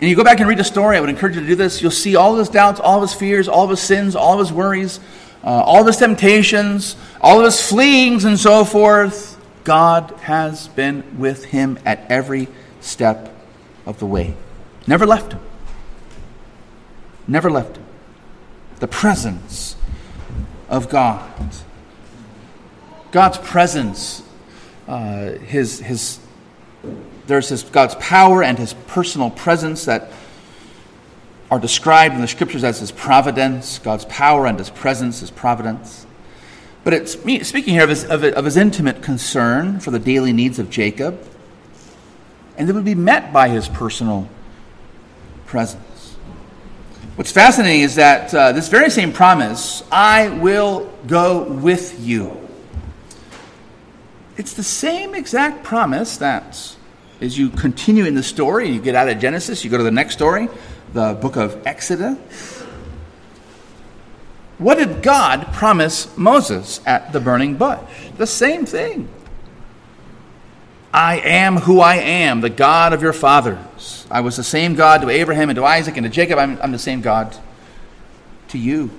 [0.00, 1.80] And you go back and read the story, I would encourage you to do this.
[1.80, 4.34] You'll see all of his doubts, all of his fears, all of his sins, all
[4.34, 5.00] of his worries
[5.46, 11.18] uh, all of his temptations, all of his fleeings, and so forth, God has been
[11.18, 12.48] with him at every
[12.80, 13.32] step
[13.86, 14.34] of the way.
[14.88, 15.40] Never left him.
[17.28, 17.84] Never left him.
[18.80, 19.76] The presence
[20.68, 21.30] of God.
[23.12, 24.24] God's presence,
[24.88, 26.18] uh, his, his,
[27.26, 30.10] there's his, God's power and his personal presence that
[31.50, 36.06] are described in the scriptures as his providence, God's power and his presence, his providence.
[36.84, 40.58] But it's speaking here of his, of, of his intimate concern for the daily needs
[40.58, 41.20] of Jacob,
[42.56, 44.28] and it would be met by his personal
[45.46, 46.16] presence.
[47.16, 52.36] What's fascinating is that uh, this very same promise, I will go with you.
[54.36, 56.76] It's the same exact promise that
[57.20, 59.90] as you continue in the story, you get out of Genesis, you go to the
[59.90, 60.48] next story,
[60.92, 62.62] the book of Exodus.
[64.58, 67.80] What did God promise Moses at the burning bush?
[68.16, 69.08] The same thing.
[70.92, 74.06] I am who I am, the God of your fathers.
[74.10, 76.38] I was the same God to Abraham and to Isaac and to Jacob.
[76.38, 77.36] I'm, I'm the same God
[78.48, 78.90] to you.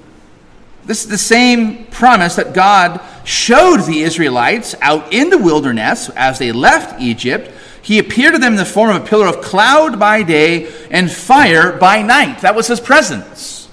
[0.85, 6.37] This is the same promise that God showed the Israelites out in the wilderness as
[6.37, 7.51] they left Egypt
[7.87, 11.09] he appeared to them in the form of a pillar of cloud by day and
[11.09, 12.41] fire by night.
[12.41, 13.69] That was his presence.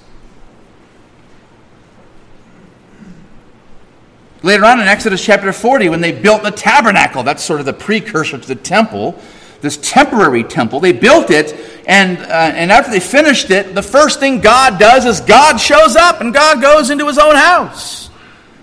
[4.44, 7.72] Later on in Exodus chapter 40, when they built the tabernacle, that's sort of the
[7.72, 9.20] precursor to the temple,
[9.62, 11.52] this temporary temple, they built it,
[11.88, 15.96] and, uh, and after they finished it, the first thing God does is God shows
[15.96, 18.10] up and God goes into his own house.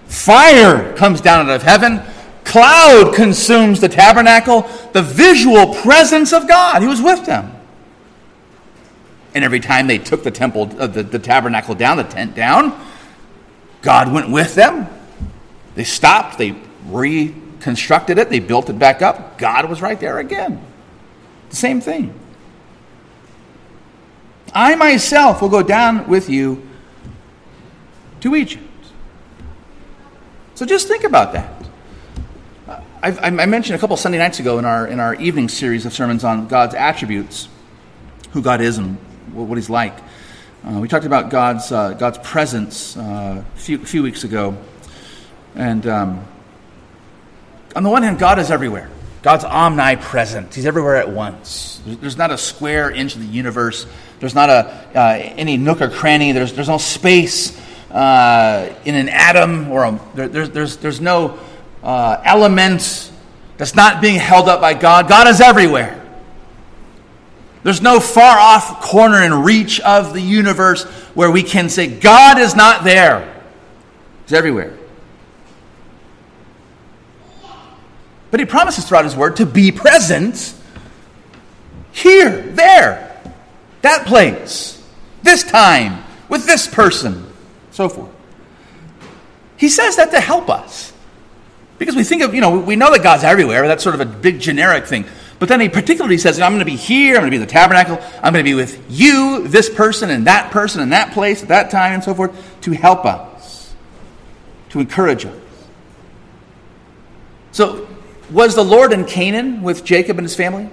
[0.05, 2.01] Fire comes down out of heaven
[2.43, 4.61] Cloud consumes the tabernacle,
[4.93, 6.81] the visual presence of God.
[6.81, 7.53] He was with them.
[9.33, 12.77] And every time they took the temple, uh, the, the tabernacle down, the tent down,
[13.81, 14.87] God went with them.
[15.75, 16.55] They stopped, they
[16.87, 19.37] reconstructed it, they built it back up.
[19.37, 20.61] God was right there again.
[21.49, 22.13] The same thing.
[24.53, 26.67] I myself will go down with you
[28.19, 28.63] to Egypt.
[30.55, 31.60] So just think about that.
[33.03, 35.93] I've, i mentioned a couple Sunday nights ago in our, in our evening series of
[35.93, 37.49] sermons on God's attributes,
[38.29, 38.95] who God is and
[39.33, 39.97] what He's like.
[40.63, 44.55] Uh, we talked about God's, uh, God's presence uh, a few, few weeks ago.
[45.55, 46.23] And um,
[47.75, 48.91] on the one hand, God is everywhere.
[49.23, 50.53] God's omnipresent.
[50.53, 51.81] He's everywhere at once.
[51.83, 53.87] There's not a square inch of the universe.
[54.19, 56.33] There's not a, uh, any nook or cranny.
[56.33, 57.59] There's, there's no space
[57.89, 61.39] uh, in an atom or a, there, there's, there's, there's no
[61.83, 63.11] uh, element
[63.57, 65.07] that's not being held up by God.
[65.07, 65.97] God is everywhere.
[67.63, 72.39] There's no far off corner and reach of the universe where we can say, God
[72.39, 73.43] is not there.
[74.25, 74.77] He's everywhere.
[78.31, 80.55] But he promises throughout his word to be present
[81.91, 83.21] here, there,
[83.81, 84.81] that place,
[85.21, 87.31] this time, with this person,
[87.71, 88.09] so forth.
[89.57, 90.90] He says that to help us.
[91.81, 93.67] Because we think of, you know, we know that God's everywhere.
[93.67, 95.03] That's sort of a big generic thing.
[95.39, 97.41] But then he particularly says, I'm going to be here, I'm going to be in
[97.41, 101.11] the tabernacle, I'm going to be with you, this person, and that person, and that
[101.11, 103.73] place, at that time, and so forth, to help us,
[104.69, 105.35] to encourage us.
[107.51, 107.87] So,
[108.29, 110.69] was the Lord in Canaan with Jacob and his family?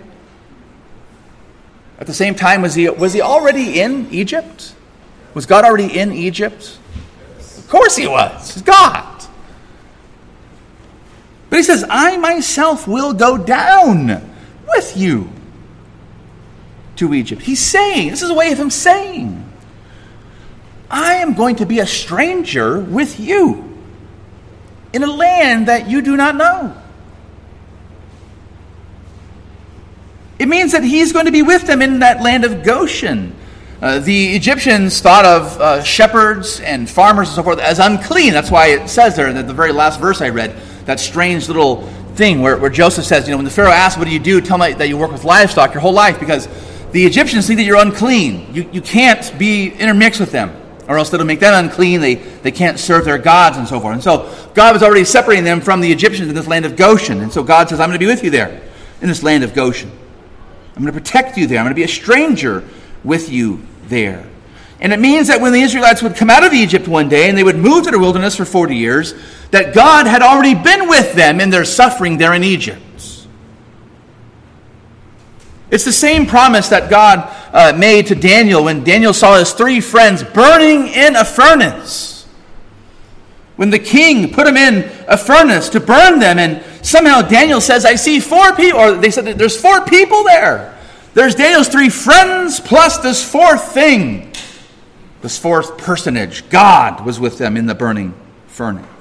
[1.98, 4.74] At the same time, was he, was he already in Egypt?
[5.32, 6.78] Was God already in Egypt?
[7.38, 8.52] Of course he was.
[8.52, 9.17] He's God.
[11.50, 14.32] But he says, I myself will go down
[14.66, 15.30] with you
[16.96, 17.42] to Egypt.
[17.42, 19.44] He's saying, this is a way of him saying,
[20.90, 23.64] I am going to be a stranger with you
[24.92, 26.74] in a land that you do not know.
[30.38, 33.34] It means that he's going to be with them in that land of Goshen.
[33.80, 38.32] Uh, the Egyptians thought of uh, shepherds and farmers and so forth as unclean.
[38.32, 40.56] That's why it says there in the very last verse I read,
[40.88, 41.82] that strange little
[42.14, 44.40] thing where, where Joseph says, you know, when the Pharaoh asks, what do you do?
[44.40, 46.48] Tell me that you work with livestock your whole life because
[46.92, 48.54] the Egyptians think that you're unclean.
[48.54, 50.50] You, you can't be intermixed with them
[50.88, 52.00] or else that'll make them unclean.
[52.00, 53.92] They, they can't serve their gods and so forth.
[53.92, 57.20] And so God was already separating them from the Egyptians in this land of Goshen.
[57.20, 58.62] And so God says, I'm going to be with you there
[59.02, 59.90] in this land of Goshen.
[60.74, 61.58] I'm going to protect you there.
[61.58, 62.66] I'm going to be a stranger
[63.04, 64.26] with you there.
[64.80, 67.36] And it means that when the Israelites would come out of Egypt one day and
[67.36, 69.14] they would move to the wilderness for 40 years,
[69.50, 72.82] that God had already been with them in their suffering there in Egypt.
[75.70, 79.80] It's the same promise that God uh, made to Daniel when Daniel saw his three
[79.80, 82.26] friends burning in a furnace.
[83.56, 87.84] When the king put them in a furnace to burn them, and somehow Daniel says,
[87.84, 90.78] I see four people, or they said there's four people there.
[91.12, 94.32] There's Daniel's three friends plus this fourth thing.
[95.20, 98.14] This fourth personage, God, was with them in the burning
[98.46, 98.97] furnace.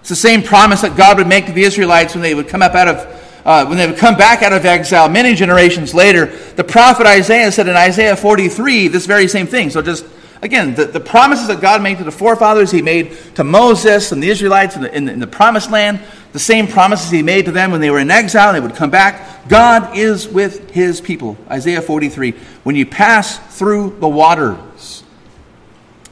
[0.00, 2.62] It's the same promise that God would make to the Israelites when they would come
[2.62, 6.26] up out of, uh, when they would come back out of exile many generations later.
[6.56, 9.70] The prophet Isaiah said in Isaiah 43 this very same thing.
[9.70, 10.04] So just
[10.42, 14.22] Again, the, the promises that God made to the forefathers, He made to Moses and
[14.22, 16.00] the Israelites in the, in the, in the promised land,
[16.32, 18.90] the same promises He made to them when they were in exile they would come
[18.90, 19.48] back.
[19.48, 21.36] God is with His people.
[21.50, 22.32] Isaiah 43.
[22.62, 25.04] When you pass through the waters.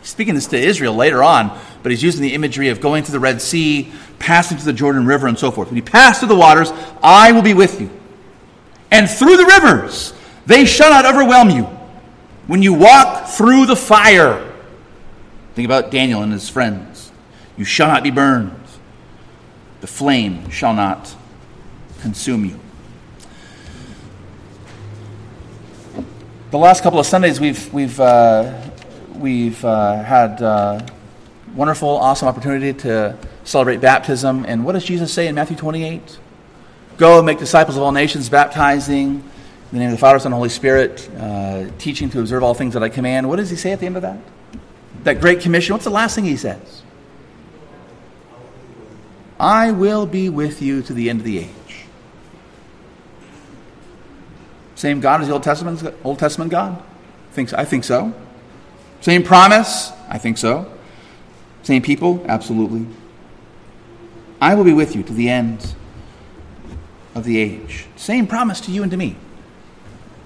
[0.02, 3.20] Speaking this to Israel later on, but He's using the imagery of going through the
[3.20, 5.68] Red Sea, passing through the Jordan River, and so forth.
[5.68, 7.90] When you pass through the waters, I will be with you.
[8.90, 10.14] And through the rivers,
[10.46, 11.64] they shall not overwhelm you.
[12.46, 14.52] When you walk through the fire,
[15.54, 17.12] think about Daniel and his friends.
[17.56, 18.58] You shall not be burned,
[19.80, 21.14] the flame shall not
[22.00, 22.58] consume you.
[26.50, 28.58] The last couple of Sundays, we've, we've, uh,
[29.16, 30.80] we've uh, had uh,
[31.58, 34.44] wonderful, awesome opportunity to celebrate baptism.
[34.46, 36.18] And what does Jesus say in Matthew 28?
[36.98, 39.22] Go and make disciples of all nations, baptizing in
[39.72, 42.74] the name of the Father, Son, and Holy Spirit, uh, teaching to observe all things
[42.74, 43.28] that I command.
[43.28, 44.18] What does he say at the end of that?
[45.02, 45.74] That great commission.
[45.74, 46.82] What's the last thing he says?
[49.40, 51.86] I will be with you to the end of the age.
[54.76, 56.80] Same God as the Old Testament, Old Testament God?
[57.32, 58.14] Thinks, I think so.
[59.00, 59.90] Same promise?
[60.08, 60.72] I think so.
[61.62, 62.24] Same people?
[62.28, 62.86] Absolutely.
[64.40, 65.74] I will be with you to the end
[67.14, 67.86] of the age.
[67.96, 69.16] Same promise to you and to me.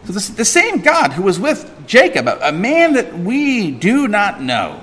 [0.04, 4.42] So the same God who was with Jacob, a, a man that we do not
[4.42, 4.80] know,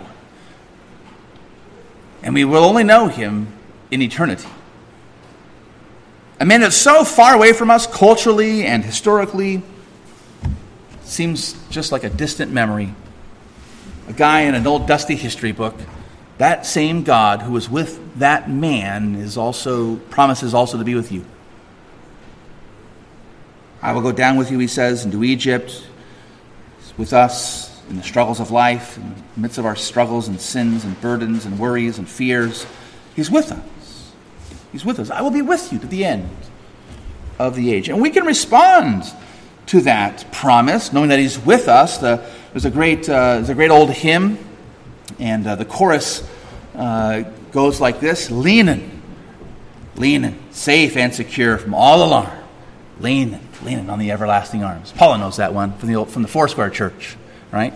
[2.23, 3.47] and we will only know him
[3.91, 4.47] in eternity.
[6.39, 9.62] A man that's so far away from us culturally and historically
[11.03, 12.93] seems just like a distant memory.
[14.08, 15.75] A guy in an old dusty history book.
[16.40, 21.12] That same God who was with that man is also promises also to be with
[21.12, 21.25] you.
[23.81, 25.85] I will go down with you, he says, into Egypt,
[26.98, 30.85] with us in the struggles of life, in the midst of our struggles and sins
[30.85, 32.65] and burdens and worries and fears.
[33.17, 34.13] He's with us.
[34.71, 35.10] He's with us.
[35.10, 36.29] I will be with you to the end
[37.37, 37.90] of the age.
[37.90, 39.04] And we can respond
[39.67, 41.98] to that promise, knowing that He's with us.
[41.98, 44.37] The, there's, a great, uh, there's a great old hymn,
[45.17, 46.27] and uh, the chorus
[46.75, 49.01] uh, goes like this Leaning,
[49.95, 52.37] leaning, safe and secure from all alarm,
[52.99, 54.91] leaning leaning on the everlasting arms.
[54.91, 57.17] Paula knows that one from the, old, from the Foursquare Church,
[57.51, 57.73] right?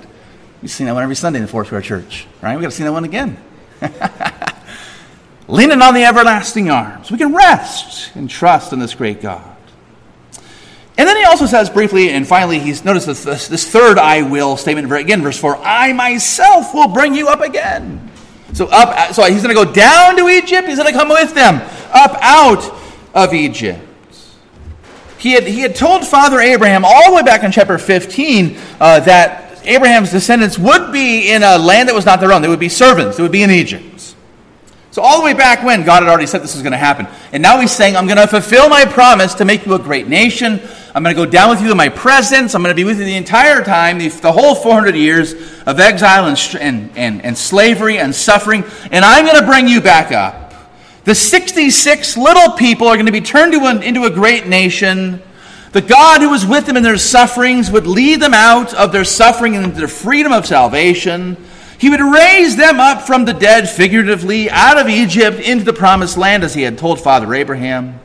[0.62, 2.56] We've seen that one every Sunday in the Foursquare Church, right?
[2.56, 3.38] We've got to see that one again.
[5.48, 7.12] leaning on the everlasting arms.
[7.12, 9.53] We can rest and trust in this great God.
[10.98, 14.22] And then he also says briefly, and finally, he's noticed this, this, this third I
[14.22, 18.12] will statement again, verse 4 I myself will bring you up again.
[18.54, 20.68] So up, so he's going to go down to Egypt.
[20.68, 21.56] He's going to come with them
[21.92, 22.72] up out
[23.16, 23.80] of Egypt.
[25.18, 29.00] He had, he had told Father Abraham all the way back in chapter 15 uh,
[29.00, 32.42] that Abraham's descendants would be in a land that was not their own.
[32.42, 33.18] They would be servants.
[33.18, 34.16] They would be in Egypt.
[34.92, 37.08] So, all the way back when, God had already said this was going to happen.
[37.32, 40.08] And now he's saying, I'm going to fulfill my promise to make you a great
[40.08, 40.62] nation.
[40.96, 42.54] I'm going to go down with you in my presence.
[42.54, 45.34] I'm going to be with you the entire time, the, the whole 400 years
[45.66, 48.64] of exile and, and, and, and slavery and suffering.
[48.92, 50.54] And I'm going to bring you back up.
[51.06, 55.20] The 66 little people are going to be turned to into a great nation.
[55.72, 59.04] The God who was with them in their sufferings would lead them out of their
[59.04, 61.38] suffering into the freedom of salvation.
[61.80, 66.18] He would raise them up from the dead, figuratively, out of Egypt into the promised
[66.18, 68.00] land, as he had told Father Abraham.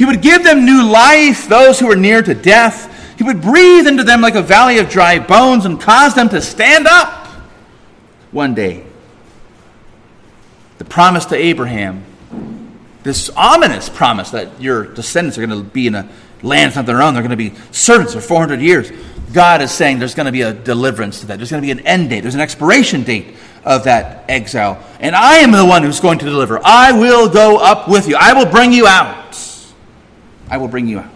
[0.00, 3.18] He would give them new life, those who were near to death.
[3.18, 6.40] He would breathe into them like a valley of dry bones and cause them to
[6.40, 7.26] stand up
[8.30, 8.86] one day.
[10.78, 12.02] The promise to Abraham,
[13.02, 16.08] this ominous promise that your descendants are going to be in a
[16.42, 18.90] land not their own, they're going to be servants for 400 years.
[19.34, 21.36] God is saying there's going to be a deliverance to that.
[21.36, 22.22] There's going to be an end date.
[22.22, 23.36] There's an expiration date
[23.66, 24.82] of that exile.
[24.98, 26.58] And I am the one who's going to deliver.
[26.64, 28.16] I will go up with you.
[28.18, 29.48] I will bring you out.
[30.50, 31.10] I will bring you out.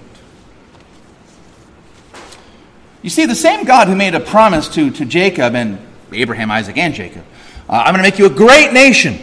[3.03, 5.79] You see, the same God who made a promise to, to Jacob and
[6.13, 7.25] Abraham, Isaac, and Jacob
[7.69, 9.19] uh, I'm going to make you a great nation.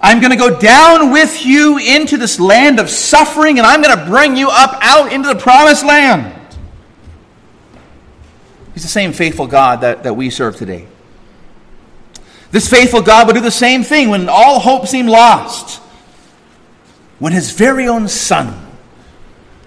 [0.00, 3.96] I'm going to go down with you into this land of suffering, and I'm going
[3.96, 6.32] to bring you up out into the promised land.
[8.74, 10.86] He's the same faithful God that, that we serve today.
[12.52, 15.82] This faithful God would do the same thing when all hope seemed lost.
[17.18, 18.65] When his very own son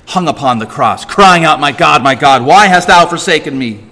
[0.09, 3.83] hung upon the cross, crying out, My God, my God, why hast thou forsaken me?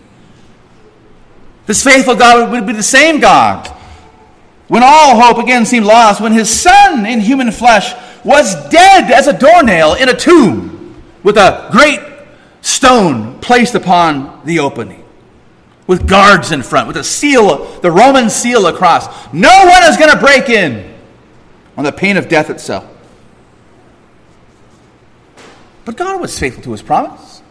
[1.68, 3.68] This faithful God would be the same God
[4.68, 7.94] when all hope again seemed lost, when his son in human flesh
[8.26, 12.00] was dead as a doornail in a tomb with a great
[12.62, 15.04] stone placed upon the opening
[15.86, 19.08] with guards in front, with a seal, the Roman seal across.
[19.32, 20.94] No one is going to break in
[21.78, 22.97] on the pain of death itself.
[25.88, 27.42] But God was faithful to his promise.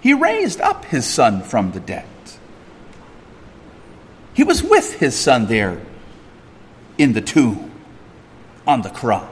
[0.00, 2.06] He raised up his son from the dead.
[4.34, 5.80] He was with his son there
[6.96, 7.72] in the tomb
[8.68, 9.28] on the cross.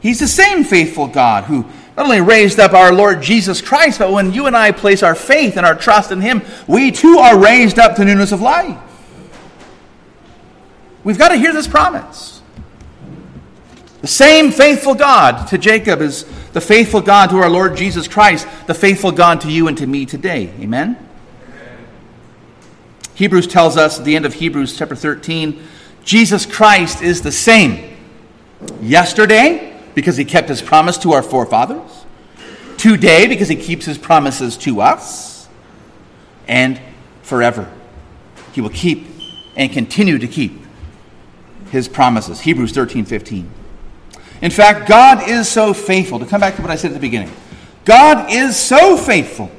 [0.00, 1.62] He's the same faithful God who
[1.96, 5.14] not only raised up our Lord Jesus Christ, but when you and I place our
[5.14, 8.78] faith and our trust in Him, we too are raised up to newness of life.
[11.04, 12.37] We've got to hear this promise.
[14.08, 18.48] The same faithful God to Jacob is the faithful God to our Lord Jesus Christ,
[18.66, 20.50] the faithful God to you and to me today.
[20.60, 20.96] Amen?
[23.16, 25.62] Hebrews tells us at the end of Hebrews chapter 13
[26.04, 27.98] Jesus Christ is the same
[28.80, 32.06] yesterday, because he kept his promise to our forefathers,
[32.78, 35.48] today because he keeps his promises to us,
[36.46, 36.80] and
[37.20, 37.70] forever.
[38.54, 39.06] He will keep
[39.54, 40.62] and continue to keep
[41.70, 42.40] his promises.
[42.40, 43.52] Hebrews 13 15.
[44.40, 46.18] In fact, God is so faithful.
[46.18, 47.30] To come back to what I said at the beginning,
[47.84, 49.50] God is so faithful.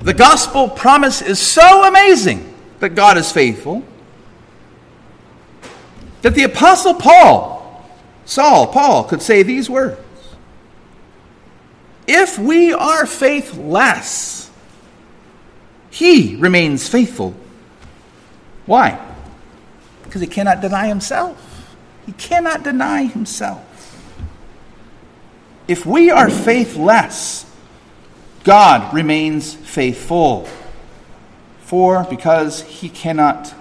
[0.00, 3.82] The gospel promise is so amazing that God is faithful
[6.22, 7.88] that the Apostle Paul,
[8.24, 10.00] Saul, Paul, could say these words
[12.06, 14.50] If we are faithless,
[15.90, 17.34] he remains faithful.
[18.66, 19.00] Why?
[20.02, 21.76] Because he cannot deny himself.
[22.04, 23.62] He cannot deny himself.
[25.66, 27.46] If we are faithless,
[28.44, 30.48] God remains faithful.
[31.60, 33.52] For because he cannot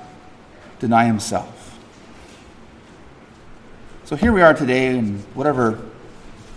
[0.79, 1.79] deny himself.
[4.03, 5.81] So here we are today, and whatever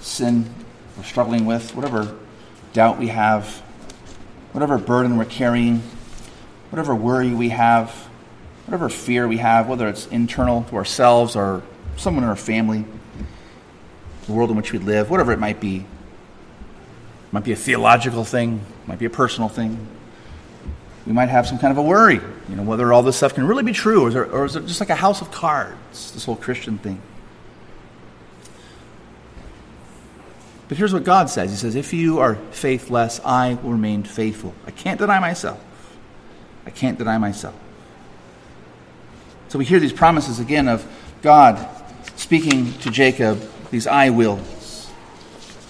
[0.03, 0.55] sin
[0.99, 2.15] we're struggling with, whatever
[2.75, 3.47] doubt we have,
[4.53, 5.83] whatever burden we're carrying,
[6.69, 7.91] whatever worry we have,
[8.69, 11.63] whatever fear we have, whether it's internal to ourselves or
[11.97, 12.85] someone in our family,
[14.27, 15.77] the world in which we live, whatever it might be.
[15.79, 19.87] It might be a theological thing, might be a personal thing.
[21.07, 23.47] We might have some kind of a worry, you know, whether all this stuff can
[23.47, 26.13] really be true, or is, there, or is it just like a house of cards,
[26.13, 27.01] this whole Christian thing.
[30.69, 34.53] But here's what God says He says, If you are faithless, I will remain faithful.
[34.67, 35.59] I can't deny myself.
[36.67, 37.55] I can't deny myself.
[39.49, 40.87] So we hear these promises again of
[41.23, 41.67] God
[42.17, 44.91] speaking to Jacob, these I wills.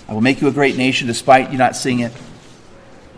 [0.08, 2.12] I will make you a great nation despite you not seeing it.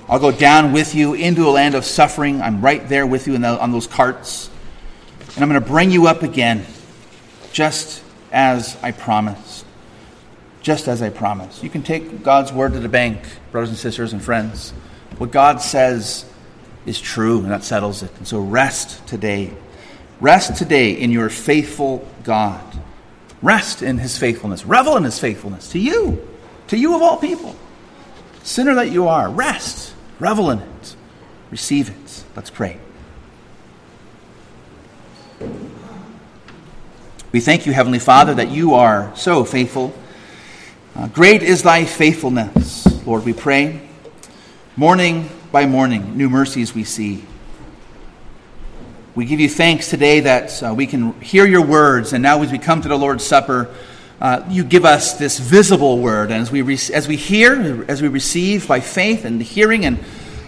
[0.09, 2.43] I'll go down with you into a land of suffering.
[2.43, 4.51] I'm right there with you the, on those carts.
[5.35, 6.67] And I'm going to bring you up again,
[7.53, 8.03] just
[8.33, 9.65] as I promised.
[10.63, 11.63] Just as I promised.
[11.63, 14.73] You can take God's word to the bank, brothers and sisters and friends.
[15.17, 16.27] What God says
[16.85, 18.11] is true, and that settles it.
[18.19, 19.55] And so rest today.
[20.21, 22.63] Rest today in your faithful God.
[23.43, 24.67] Rest in his faithfulness.
[24.67, 26.27] Revel in his faithfulness to you,
[26.69, 27.57] to you of all people.
[28.43, 29.95] Sinner that you are, rest.
[30.19, 30.97] Revel in it.
[31.51, 32.25] Receive it.
[32.37, 32.79] Let's pray.
[37.33, 39.95] We thank you, Heavenly Father, that you are so faithful.
[40.97, 43.81] Uh, great is thy faithfulness, Lord, we pray.
[44.77, 47.25] Morning by morning, new mercies we see.
[49.13, 52.53] We give you thanks today that uh, we can hear your words, and now as
[52.53, 53.69] we come to the Lord's Supper,
[54.21, 56.31] uh, you give us this visible word.
[56.31, 59.85] And as we, re- as we hear, as we receive by faith and the hearing,
[59.85, 59.99] and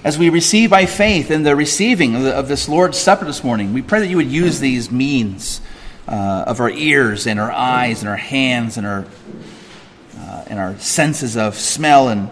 [0.04, 3.42] as we receive by faith in the receiving of, the, of this Lord's Supper this
[3.42, 5.60] morning, we pray that you would use these means
[6.06, 9.04] uh, of our ears and our eyes and our hands and our,
[10.18, 12.30] uh, and our senses of smell and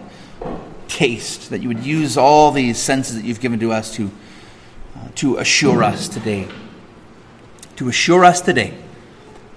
[0.87, 4.09] taste, that you would use all these senses that you've given to us to,
[5.15, 6.47] to assure us today.
[7.77, 8.77] To assure us today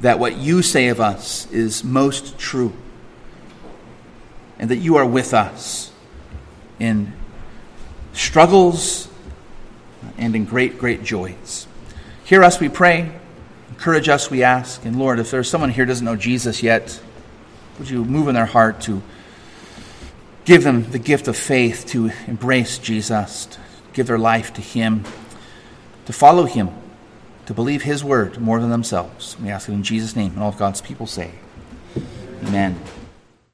[0.00, 2.72] that what you say of us is most true,
[4.58, 5.92] and that you are with us
[6.78, 7.12] in
[8.12, 9.08] struggles
[10.18, 11.66] and in great, great joys.
[12.24, 13.12] Hear us, we pray.
[13.70, 14.84] Encourage us, we ask.
[14.84, 17.00] And Lord, if there's someone here doesn't know Jesus yet,
[17.78, 19.02] would you move in their heart to
[20.44, 23.58] give them the gift of faith to embrace Jesus, to
[23.94, 25.04] give their life to Him,
[26.06, 26.70] to follow Him
[27.46, 29.36] to believe His word more than themselves.
[29.40, 31.32] We ask it in Jesus' name, and all of God's people say,
[32.44, 32.80] Amen.